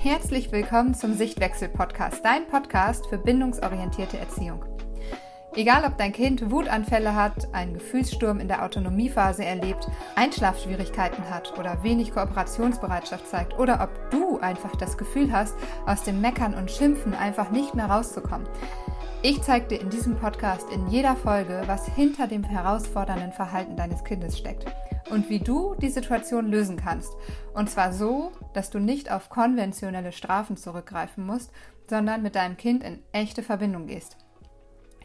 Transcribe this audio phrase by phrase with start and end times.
[0.00, 4.64] Herzlich willkommen zum Sichtwechsel-Podcast, dein Podcast für bindungsorientierte Erziehung.
[5.56, 11.82] Egal, ob dein Kind Wutanfälle hat, einen Gefühlssturm in der Autonomiephase erlebt, Einschlafschwierigkeiten hat oder
[11.82, 17.12] wenig Kooperationsbereitschaft zeigt oder ob du einfach das Gefühl hast, aus dem Meckern und Schimpfen
[17.12, 18.48] einfach nicht mehr rauszukommen.
[19.22, 24.04] Ich zeige dir in diesem Podcast in jeder Folge, was hinter dem herausfordernden Verhalten deines
[24.04, 24.64] Kindes steckt
[25.10, 27.12] und wie du die Situation lösen kannst.
[27.54, 31.50] Und zwar so, dass du nicht auf konventionelle Strafen zurückgreifen musst,
[31.88, 34.16] sondern mit deinem Kind in echte Verbindung gehst.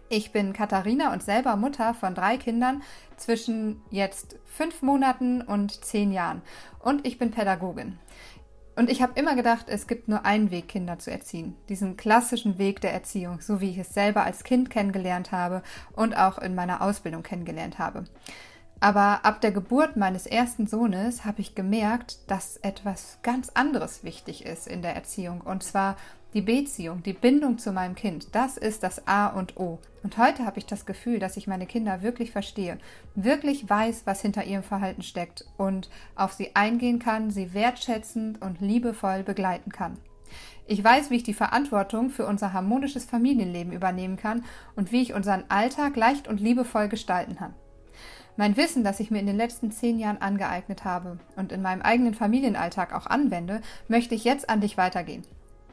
[0.10, 2.84] Ich bin Katharina und selber Mutter von drei Kindern
[3.18, 6.42] zwischen jetzt fünf Monaten und zehn Jahren.
[6.80, 7.98] Und ich bin Pädagogin.
[8.76, 11.56] Und ich habe immer gedacht, es gibt nur einen Weg, Kinder zu erziehen.
[11.70, 15.62] Diesen klassischen Weg der Erziehung, so wie ich es selber als Kind kennengelernt habe
[15.96, 18.06] und auch in meiner Ausbildung kennengelernt habe.
[18.84, 24.46] Aber ab der Geburt meines ersten Sohnes habe ich gemerkt, dass etwas ganz anderes wichtig
[24.46, 25.40] ist in der Erziehung.
[25.40, 25.96] Und zwar
[26.34, 28.36] die Beziehung, die Bindung zu meinem Kind.
[28.36, 29.80] Das ist das A und O.
[30.04, 32.78] Und heute habe ich das Gefühl, dass ich meine Kinder wirklich verstehe,
[33.16, 38.60] wirklich weiß, was hinter ihrem Verhalten steckt und auf sie eingehen kann, sie wertschätzend und
[38.60, 39.98] liebevoll begleiten kann.
[40.68, 44.44] Ich weiß, wie ich die Verantwortung für unser harmonisches Familienleben übernehmen kann
[44.76, 47.54] und wie ich unseren Alltag leicht und liebevoll gestalten kann.
[48.36, 51.84] Mein Wissen, das ich mir in den letzten zehn Jahren angeeignet habe und in meinem
[51.84, 55.22] eigenen Familienalltag auch anwende, möchte ich jetzt an dich weitergehen.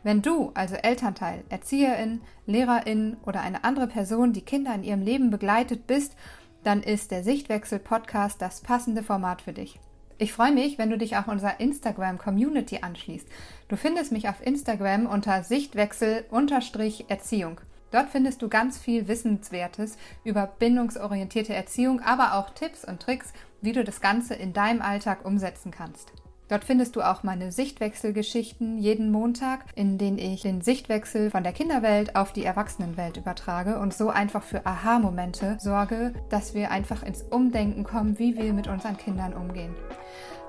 [0.02, 5.30] Wenn du, also Elternteil, Erzieherin, Lehrerin oder eine andere Person, die Kinder in ihrem Leben
[5.30, 6.16] begleitet bist,
[6.62, 9.80] dann ist der Sichtwechsel Podcast das passende Format für dich.
[10.18, 13.26] Ich freue mich, wenn du dich auch unserer Instagram Community anschließt.
[13.68, 17.62] Du findest mich auf Instagram unter Sichtwechsel-Erziehung.
[17.90, 23.72] Dort findest du ganz viel Wissenswertes über bindungsorientierte Erziehung, aber auch Tipps und Tricks, wie
[23.72, 26.12] du das Ganze in deinem Alltag umsetzen kannst.
[26.50, 31.52] Dort findest du auch meine Sichtwechselgeschichten jeden Montag, in denen ich den Sichtwechsel von der
[31.52, 37.22] Kinderwelt auf die Erwachsenenwelt übertrage und so einfach für Aha-Momente sorge, dass wir einfach ins
[37.22, 39.76] Umdenken kommen, wie wir mit unseren Kindern umgehen.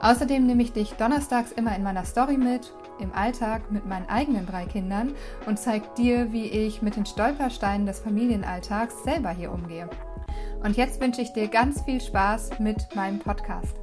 [0.01, 4.47] Außerdem nehme ich dich donnerstags immer in meiner Story mit, im Alltag mit meinen eigenen
[4.47, 5.13] drei Kindern
[5.45, 9.90] und zeige dir, wie ich mit den Stolpersteinen des Familienalltags selber hier umgehe.
[10.63, 13.75] Und jetzt wünsche ich dir ganz viel Spaß mit meinem Podcast.